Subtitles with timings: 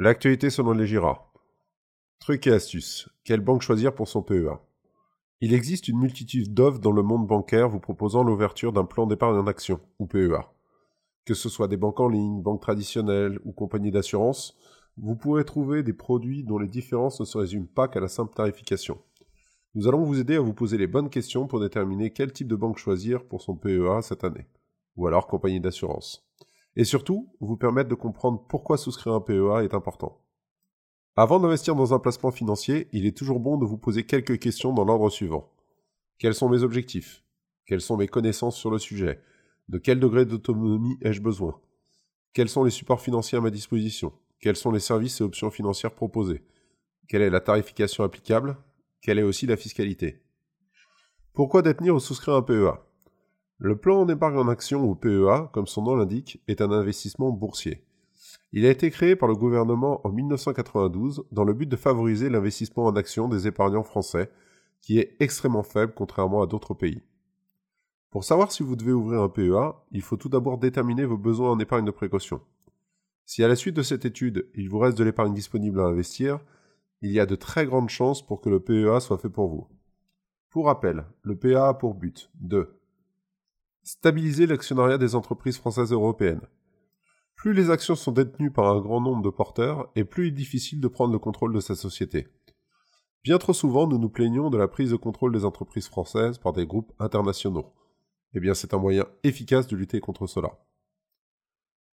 [0.00, 1.28] L'actualité selon les GIRA.
[2.20, 3.08] Trucs et astuces.
[3.24, 4.60] Quelle banque choisir pour son PEA
[5.40, 9.36] Il existe une multitude d'offres dans le monde bancaire vous proposant l'ouverture d'un plan d'épargne
[9.36, 10.52] en action, ou PEA.
[11.24, 14.56] Que ce soit des banques en ligne, banques traditionnelles ou compagnies d'assurance,
[14.98, 18.36] vous pourrez trouver des produits dont les différences ne se résument pas qu'à la simple
[18.36, 19.02] tarification.
[19.74, 22.54] Nous allons vous aider à vous poser les bonnes questions pour déterminer quel type de
[22.54, 24.46] banque choisir pour son PEA cette année,
[24.94, 26.24] ou alors compagnie d'assurance
[26.78, 30.24] et surtout vous permettre de comprendre pourquoi souscrire un PEA est important.
[31.16, 34.72] Avant d'investir dans un placement financier, il est toujours bon de vous poser quelques questions
[34.72, 35.52] dans l'ordre suivant.
[36.18, 37.24] Quels sont mes objectifs?
[37.66, 39.20] Quelles sont mes connaissances sur le sujet?
[39.68, 41.60] De quel degré d'autonomie ai-je besoin?
[42.32, 44.12] Quels sont les supports financiers à ma disposition?
[44.40, 46.44] Quels sont les services et options financières proposés?
[47.08, 48.56] Quelle est la tarification applicable?
[49.02, 50.22] Quelle est aussi la fiscalité?
[51.32, 52.87] Pourquoi détenir ou souscrire un PEA
[53.60, 57.84] le plan d'épargne en action ou PEA, comme son nom l'indique, est un investissement boursier.
[58.52, 62.86] Il a été créé par le gouvernement en 1992 dans le but de favoriser l'investissement
[62.86, 64.30] en action des épargnants français,
[64.80, 67.02] qui est extrêmement faible contrairement à d'autres pays.
[68.10, 71.50] Pour savoir si vous devez ouvrir un PEA, il faut tout d'abord déterminer vos besoins
[71.50, 72.40] en épargne de précaution.
[73.26, 76.38] Si à la suite de cette étude, il vous reste de l'épargne disponible à investir,
[77.02, 79.66] il y a de très grandes chances pour que le PEA soit fait pour vous.
[80.48, 82.77] Pour rappel, le PEA a pour but de
[83.90, 86.46] Stabiliser l'actionnariat des entreprises françaises européennes.
[87.36, 90.32] Plus les actions sont détenues par un grand nombre de porteurs, et plus il est
[90.32, 92.28] difficile de prendre le contrôle de sa société.
[93.24, 96.52] Bien trop souvent, nous nous plaignons de la prise de contrôle des entreprises françaises par
[96.52, 97.72] des groupes internationaux.
[98.34, 100.58] Eh bien, c'est un moyen efficace de lutter contre cela.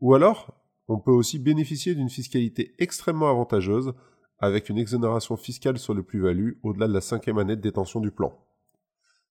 [0.00, 0.54] Ou alors,
[0.86, 3.94] on peut aussi bénéficier d'une fiscalité extrêmement avantageuse
[4.38, 8.12] avec une exonération fiscale sur le plus-value au-delà de la cinquième année de détention du
[8.12, 8.38] plan.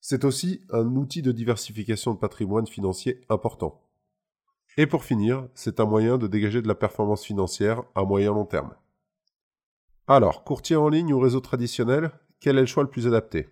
[0.02, 3.81] C'est aussi un outil de diversification de patrimoine financier important.
[4.78, 8.45] Et pour finir, c'est un moyen de dégager de la performance financière à moyen long
[8.45, 8.75] terme.
[10.08, 13.50] Alors, courtier en ligne ou réseau traditionnel, quel est le choix le plus adapté?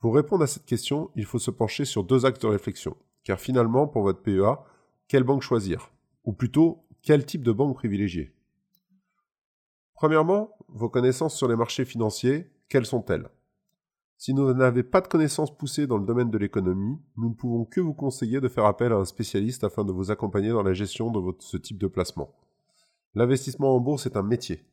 [0.00, 2.96] Pour répondre à cette question, il faut se pencher sur deux axes de réflexion.
[3.24, 4.58] Car finalement, pour votre PEA,
[5.08, 5.90] quelle banque choisir?
[6.24, 8.34] Ou plutôt, quel type de banque privilégier?
[9.94, 13.30] Premièrement, vos connaissances sur les marchés financiers, quelles sont-elles?
[14.18, 17.66] Si vous n'avez pas de connaissances poussées dans le domaine de l'économie, nous ne pouvons
[17.66, 20.72] que vous conseiller de faire appel à un spécialiste afin de vous accompagner dans la
[20.72, 22.34] gestion de ce type de placement.
[23.14, 24.64] L'investissement en bourse est un métier.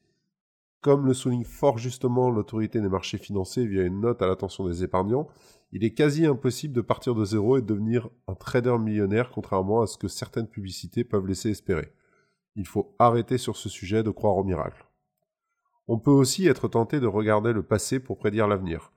[0.81, 4.83] Comme le souligne fort justement l'autorité des marchés financiers via une note à l'attention des
[4.83, 5.27] épargnants,
[5.71, 9.81] il est quasi impossible de partir de zéro et de devenir un trader millionnaire contrairement
[9.81, 11.91] à ce que certaines publicités peuvent laisser espérer.
[12.55, 14.85] Il faut arrêter sur ce sujet de croire au miracle.
[15.87, 18.91] On peut aussi être tenté de regarder le passé pour prédire l'avenir.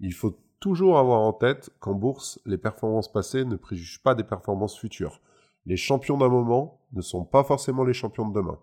[0.00, 4.24] Il faut toujours avoir en tête qu'en bourse, les performances passées ne préjugent pas des
[4.24, 5.20] performances futures.
[5.64, 8.58] Les champions d'un moment ne sont pas forcément les champions de demain.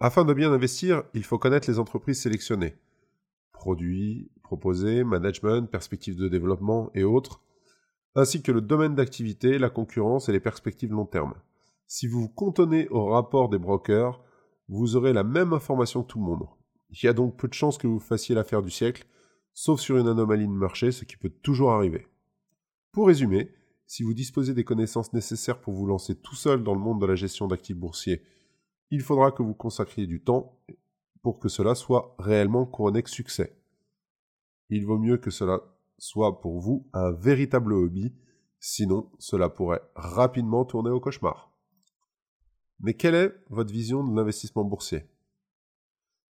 [0.00, 2.76] Afin de bien investir, il faut connaître les entreprises sélectionnées.
[3.52, 7.40] Produits, proposés, management, perspectives de développement et autres,
[8.14, 11.34] ainsi que le domaine d'activité, la concurrence et les perspectives long terme.
[11.86, 14.22] Si vous vous contonnez au rapport des brokers,
[14.68, 16.46] vous aurez la même information que tout le monde.
[16.90, 19.06] Il y a donc peu de chances que vous fassiez l'affaire du siècle,
[19.54, 22.06] sauf sur une anomalie de marché, ce qui peut toujours arriver.
[22.92, 23.50] Pour résumer,
[23.86, 27.06] si vous disposez des connaissances nécessaires pour vous lancer tout seul dans le monde de
[27.06, 28.22] la gestion d'actifs boursiers,
[28.90, 30.60] il faudra que vous consacriez du temps
[31.22, 33.56] pour que cela soit réellement couronné de succès.
[34.68, 35.60] Il vaut mieux que cela
[35.98, 38.14] soit pour vous un véritable hobby,
[38.58, 41.52] sinon cela pourrait rapidement tourner au cauchemar.
[42.80, 45.04] Mais quelle est votre vision de l'investissement boursier?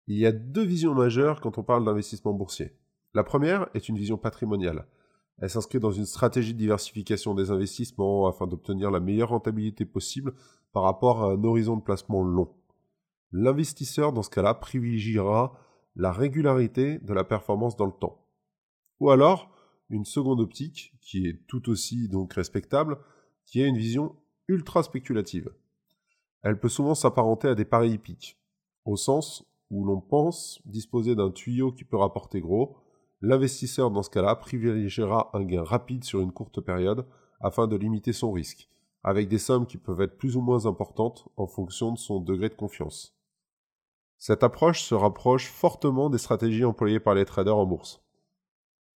[0.08, 2.76] Il y a deux visions majeures quand on parle d'investissement boursier.
[3.14, 4.86] La première est une vision patrimoniale.
[5.38, 10.34] Elle s'inscrit dans une stratégie de diversification des investissements afin d'obtenir la meilleure rentabilité possible
[10.72, 12.54] par rapport à un horizon de placement long.
[13.32, 15.52] L'investisseur, dans ce cas-là, privilégiera
[15.94, 18.26] la régularité de la performance dans le temps.
[19.00, 19.50] Ou alors,
[19.90, 22.98] une seconde optique, qui est tout aussi donc respectable,
[23.44, 24.16] qui est une vision
[24.48, 25.52] ultra spéculative.
[26.42, 28.38] Elle peut souvent s'apparenter à des paris hippiques,
[28.84, 32.76] au sens où l'on pense disposer d'un tuyau qui peut rapporter gros,
[33.24, 37.06] L'investisseur dans ce cas-là privilégiera un gain rapide sur une courte période
[37.40, 38.68] afin de limiter son risque,
[39.04, 42.48] avec des sommes qui peuvent être plus ou moins importantes en fonction de son degré
[42.48, 43.16] de confiance.
[44.18, 48.02] Cette approche se rapproche fortement des stratégies employées par les traders en bourse.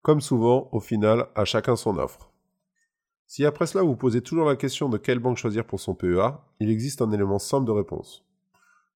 [0.01, 2.31] Comme souvent, au final, à chacun son offre.
[3.27, 6.43] Si après cela vous posez toujours la question de quelle banque choisir pour son PEA,
[6.59, 8.25] il existe un élément simple de réponse.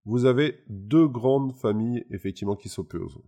[0.06, 3.22] Vous avez deux grandes familles effectivement qui s'opposent.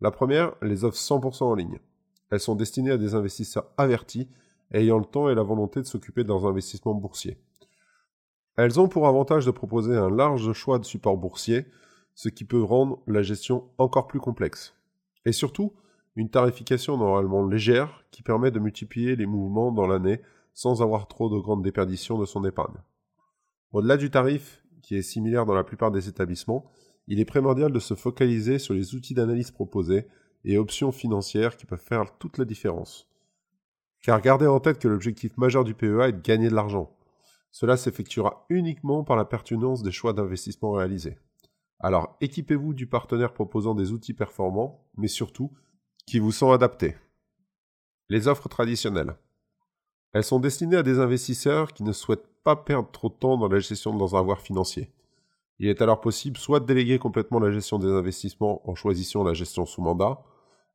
[0.00, 1.78] La première, les offres 100% en ligne.
[2.30, 4.28] Elles sont destinées à des investisseurs avertis,
[4.72, 7.38] ayant le temps et la volonté de s'occuper de leurs investissements boursiers.
[8.56, 11.66] Elles ont pour avantage de proposer un large choix de supports boursiers,
[12.14, 14.74] ce qui peut rendre la gestion encore plus complexe.
[15.24, 15.72] Et surtout,
[16.16, 20.20] une tarification normalement légère qui permet de multiplier les mouvements dans l'année
[20.52, 22.74] sans avoir trop de grandes déperditions de son épargne.
[23.72, 26.64] Au-delà du tarif, qui est similaire dans la plupart des établissements,
[27.08, 30.06] il est primordial de se focaliser sur les outils d'analyse proposés
[30.44, 33.08] et options financières qui peuvent faire toute la différence.
[34.02, 36.94] Car gardez en tête que l'objectif majeur du PEA est de gagner de l'argent.
[37.50, 41.18] Cela s'effectuera uniquement par la pertinence des choix d'investissement réalisés.
[41.80, 45.50] Alors équipez-vous du partenaire proposant des outils performants, mais surtout
[46.06, 46.94] qui vous sont adaptés.
[48.10, 49.16] Les offres traditionnelles.
[50.12, 53.48] Elles sont destinées à des investisseurs qui ne souhaitent pas perdre trop de temps dans
[53.48, 54.92] la gestion de leurs avoirs financiers.
[55.58, 59.34] Il est alors possible soit de déléguer complètement la gestion des investissements en choisissant la
[59.34, 60.22] gestion sous mandat,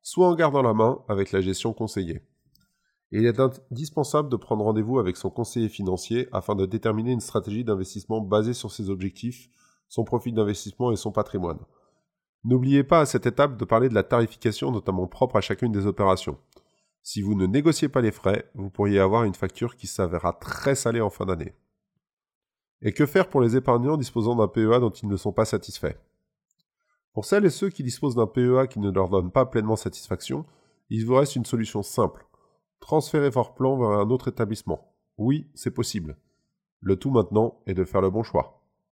[0.02, 2.20] soit en gardant la main avec la gestion conseillée.
[3.10, 7.64] il est indispensable de prendre rendez-vous avec son conseiller financier afin de déterminer une stratégie
[7.64, 9.48] d'investissement basée sur ses objectifs,
[9.88, 11.60] son profit d'investissement et son patrimoine.
[12.42, 15.86] N'oubliez pas à cette étape de parler de la tarification notamment propre à chacune des
[15.86, 16.38] opérations.
[17.02, 20.74] Si vous ne négociez pas les frais, vous pourriez avoir une facture qui s'avérera très
[20.74, 21.54] salée en fin d'année.
[22.84, 25.96] Et que faire pour les épargnants disposant d'un PEA dont ils ne sont pas satisfaits?
[27.14, 30.44] Pour celles et ceux qui disposent d'un PEA qui ne leur donne pas pleinement satisfaction,
[30.90, 32.26] il vous reste une solution simple.
[32.80, 34.94] Transférez votre plan vers un autre établissement.
[35.16, 36.18] Oui, c'est possible.
[36.80, 38.63] Le tout maintenant est de faire le bon choix.